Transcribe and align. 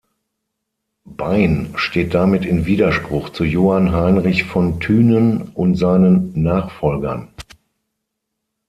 Bain 1.05 1.73
steht 1.77 2.15
damit 2.15 2.43
in 2.43 2.65
Widerspruch 2.65 3.29
zu 3.29 3.43
Johann 3.43 3.91
Heinrich 3.93 4.45
von 4.45 4.79
Thünen 4.79 5.49
und 5.53 5.75
seinen 5.75 6.41
Nachfolgern. 6.41 7.27